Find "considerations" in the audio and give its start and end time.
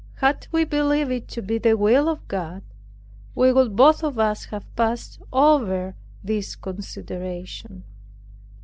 6.55-7.83